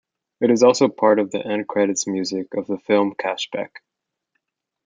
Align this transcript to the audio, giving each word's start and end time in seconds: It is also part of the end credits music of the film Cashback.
It 0.39 0.49
is 0.49 0.63
also 0.63 0.87
part 0.89 1.19
of 1.19 1.29
the 1.29 1.45
end 1.45 1.67
credits 1.67 2.07
music 2.07 2.55
of 2.55 2.65
the 2.65 2.79
film 2.79 3.13
Cashback. 3.13 3.69